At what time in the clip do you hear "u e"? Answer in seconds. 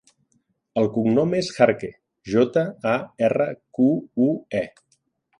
4.29-4.63